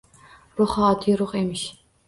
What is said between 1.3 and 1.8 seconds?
emish.